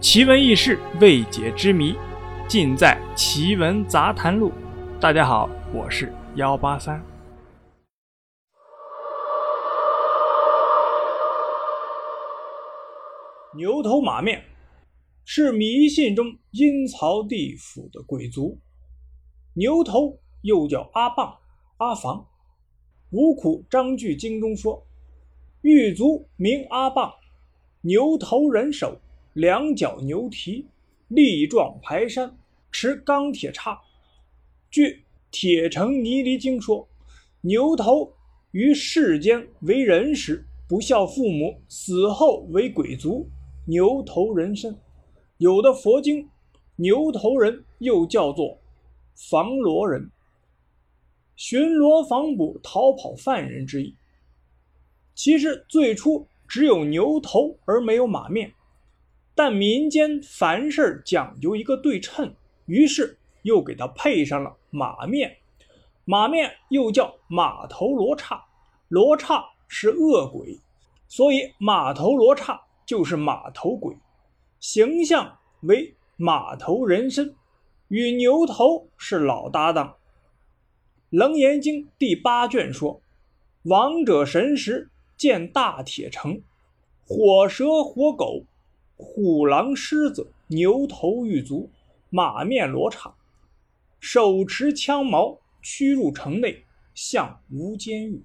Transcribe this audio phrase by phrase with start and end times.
[0.00, 1.94] 奇闻异事、未解之谜，
[2.48, 4.48] 尽在《奇闻杂谈录》。
[4.98, 7.04] 大家好，我是幺八三。
[13.54, 14.42] 牛头马面
[15.26, 18.58] 是迷信中阴曹地府的鬼族。
[19.52, 21.36] 牛头又叫阿棒、
[21.76, 22.26] 阿房。
[23.10, 24.82] 五苦章句经中说，
[25.60, 27.12] 狱卒名阿棒，
[27.82, 28.98] 牛头人首，
[29.40, 30.66] 两脚牛蹄，
[31.08, 32.36] 力壮排山，
[32.70, 33.80] 持钢铁叉。
[34.70, 36.86] 据铁城泥犁经说，
[37.40, 38.12] 牛头
[38.50, 43.26] 于世间为人时不孝父母，死后为鬼族，
[43.66, 44.76] 牛头人身。
[45.38, 46.28] 有的佛经，
[46.76, 48.60] 牛头人又叫做
[49.14, 50.10] 房罗人。
[51.34, 53.96] 巡逻防捕逃跑犯人之意。
[55.14, 58.52] 其实最初只有牛头而没有马面，
[59.42, 62.34] 但民间凡事讲究一个对称，
[62.66, 65.38] 于是又给他配上了马面。
[66.04, 68.44] 马面又叫马头罗刹，
[68.88, 70.60] 罗刹是恶鬼，
[71.08, 73.96] 所以马头罗刹就是马头鬼，
[74.58, 77.34] 形象为马头人身，
[77.88, 79.96] 与牛头是老搭档。
[81.18, 83.00] 《楞严经》第八卷说
[83.64, 86.42] ：“王者神识见大铁城，
[87.06, 88.44] 火蛇、火狗、
[89.00, 91.70] 虎狼、狮子、牛头、玉足、
[92.10, 93.14] 马面罗刹，
[93.98, 98.22] 手持枪矛，驱入城内，向无监狱。”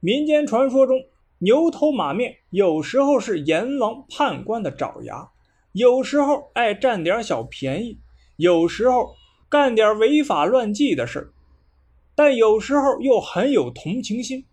[0.00, 1.04] 民间传说中，
[1.38, 5.30] 牛头马面有时候是阎王判官的爪牙，
[5.72, 7.98] 有时候爱占点小便宜，
[8.36, 9.14] 有时候。
[9.50, 11.32] 干点违法乱纪的事
[12.14, 14.44] 但有时候又很有同情心，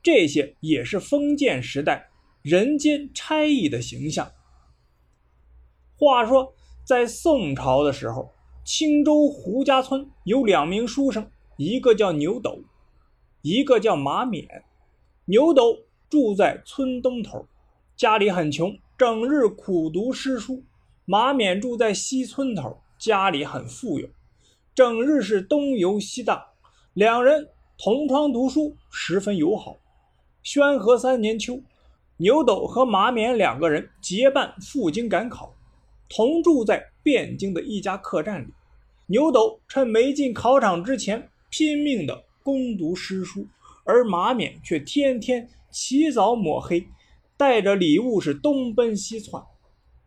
[0.00, 2.08] 这些也是封建时代
[2.44, 4.30] 人间差役的形象。
[5.96, 6.52] 话说，
[6.84, 12.58] 在宋朝的时候，青州胡家村有两名书生，一个叫牛斗，
[13.40, 14.46] 一个叫马勉。
[15.24, 15.78] 牛斗
[16.10, 17.46] 住在村东头，
[17.96, 20.62] 家里很穷，整日苦读诗书；
[21.06, 24.06] 马勉住在西村头，家里很富有。
[24.74, 26.44] 整日是东游西荡，
[26.92, 27.48] 两人
[27.78, 29.78] 同窗读书，十分友好。
[30.42, 31.62] 宣和三年秋，
[32.16, 35.54] 牛斗和马勉两个人结伴赴京赶考，
[36.08, 38.52] 同住在汴京的一家客栈里。
[39.06, 43.46] 牛斗趁没进考场之前拼命地攻读诗书，
[43.84, 46.86] 而马勉却天天起早抹黑，
[47.36, 49.42] 带着礼物是东奔西窜。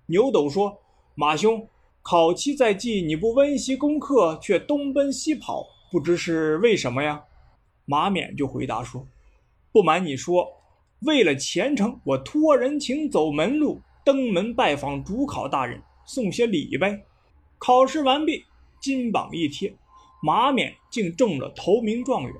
[0.05, 0.79] 牛斗说
[1.15, 1.67] ：“马兄。”
[2.09, 7.21] 考期在即，你不温习功课，却东奔西跑，不知是为什么呀？
[7.83, 9.05] 马勉就回答说
[9.73, 10.49] ：“不瞒你说，
[11.01, 17.05] 为了前程，我托人情走门路，登门拜访主考大人，送些礼呗。”
[17.59, 18.45] 考试完毕，
[18.81, 19.75] 金榜一贴，
[20.21, 22.33] 马勉竟中了头名状元，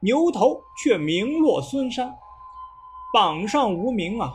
[0.00, 2.12] 牛头却名落孙山，
[3.12, 4.32] 榜上无名啊！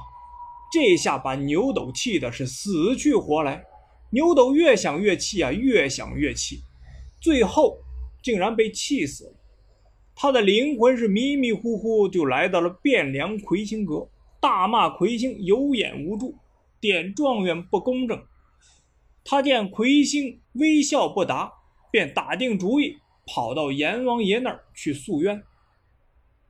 [0.72, 3.64] 这下把牛斗气的是死去活来。
[4.10, 6.62] 牛斗越想越气啊，越想越气，
[7.22, 7.78] 最后
[8.22, 9.34] 竟然被气死了。
[10.16, 14.08] 他的灵魂是迷迷糊糊就来到了汴梁魁星阁，
[14.40, 16.36] 大骂魁星有眼无珠，
[16.80, 18.24] 点状元不公正。
[19.26, 21.52] 他见魁星微笑不答，
[21.92, 25.42] 便打定主意跑到阎王爷那儿去诉冤。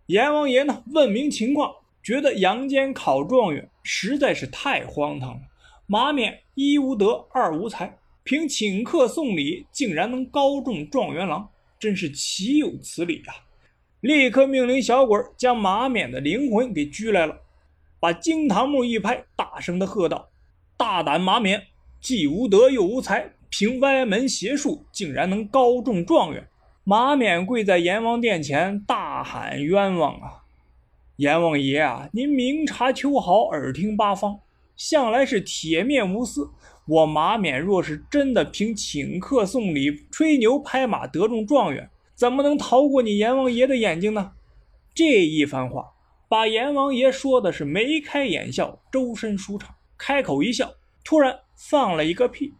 [0.08, 5.42] 阎王爷呢，问明情况，觉得阳间考状元实在是太荒唐了。
[5.86, 11.50] 马勉一无德，二无才，凭请客送礼，竟然能高中状元郎，
[11.80, 13.36] 真是岂有此理啊！
[14.04, 17.40] 立刻命令小鬼将马勉的灵魂给拘来了，
[18.02, 20.28] 把惊堂木一拍，大声的喝道
[20.76, 21.62] ：“大胆马勉，
[22.02, 26.46] 既无德又无才，凭歪门邪术，竟然能高中状元！”
[26.84, 30.44] 马勉跪在阎王殿前，大喊冤枉啊！
[31.16, 34.38] 阎王爷啊，您明察秋毫，耳听八方。
[34.76, 36.50] 向来是铁面无私，
[36.86, 44.34] 我马勉若是真的凭请客送礼、吹牛拍马得中状元，怎么能逃过你阎王爷的眼睛呢？
[44.94, 45.94] 这一番话
[46.30, 50.74] 把阎王爷说的是眉开眼笑、周身舒畅，开口一笑，
[51.04, 52.54] 突然放了一个屁。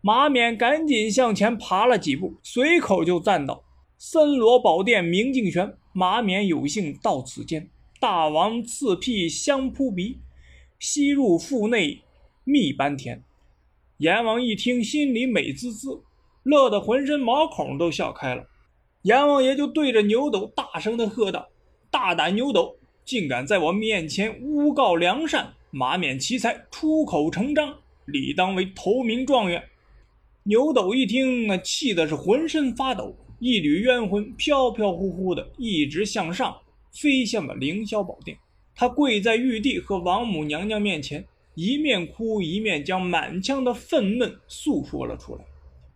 [0.00, 3.64] 马勉赶紧向前爬了几步，随口就赞道
[3.98, 7.68] ：“森罗宝殿明镜悬，马勉有幸到此间，
[8.00, 10.18] 大王赐屁香扑鼻。”
[10.80, 12.00] 吸入腹内，
[12.44, 13.22] 蜜般甜。
[13.98, 16.02] 阎王一听，心里美滋滋，
[16.42, 18.48] 乐得浑身毛孔都笑开了。
[19.02, 21.48] 阎王爷就对着牛斗大声的喝道
[21.90, 25.54] ：“大胆牛斗，竟敢在我面前诬告良善！
[25.70, 27.74] 马勉奇才出口成章，
[28.04, 29.62] 理当为头名状元。
[30.42, 36.54] 牛斗一听，那气的是浑身发抖，一缕冤魂飘飘忽忽的一直向上
[36.92, 38.36] 飞向了凌霄宝殿。
[38.74, 41.24] 他跪在玉帝和王母娘娘面前，
[41.54, 45.44] 一面哭一面将满腔的愤懑诉说了出来。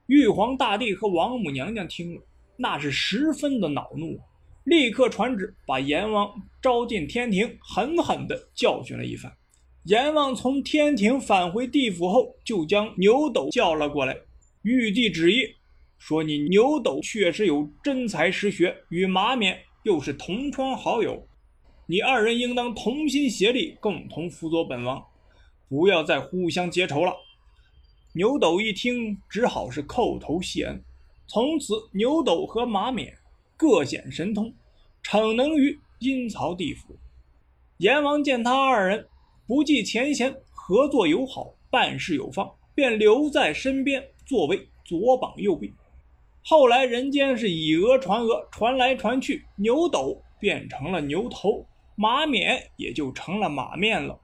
[0.07, 2.21] 玉皇大帝和王母娘娘听了，
[2.57, 4.19] 那是十分的恼怒，
[4.65, 6.31] 立刻传旨把阎王
[6.63, 9.33] 招进天庭，狠狠地教训了一番。
[9.85, 14.17] 阎王从天庭返回地府后，就将牛斗叫了过来。
[14.63, 15.47] 玉帝旨意
[15.99, 21.27] 说：“你牛斗确实有真才实学，与马冕又是同窗好友，
[21.87, 25.05] 你二人应当同心协力，共同辅佐本王，
[25.69, 27.13] 不要再互相结仇了。”
[28.17, 30.83] 牛斗一听，只好是叩头谢恩。
[31.27, 33.17] 从此，牛斗和马冕
[33.57, 34.53] 各显神通，
[35.03, 36.97] 逞能于阴曹地府。
[37.79, 39.07] 阎王见他二人
[39.47, 45.73] 不计前嫌，合作友好，办事有方，便留在身边，作为左膀右臂。
[46.43, 51.67] 后来，人间是以讹传讹，传来传去，牛斗变成了牛头，
[51.97, 54.21] 马冕也就成了马面了。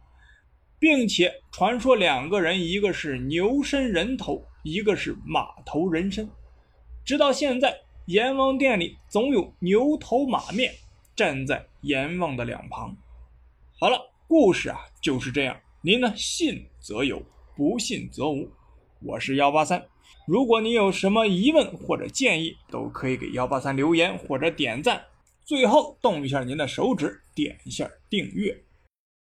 [0.79, 6.29] 并且传说两个人，一个是牛身人头，一个是马头人身。
[7.05, 10.73] 直到现在，阎王殿里总有牛头马面
[11.17, 12.97] 站在阎王的两旁。
[13.79, 13.99] 好了，
[14.29, 15.59] 故事啊就是这样。
[15.83, 17.23] 您呢，信则有，
[17.57, 18.49] 不信则无。
[19.03, 19.83] 我是幺八三，
[20.27, 25.03] 如果你有什么疑问或者建议，都可以给幺八三留言或者点赞。
[25.45, 28.63] 最后动一下您的手指，点一下订阅。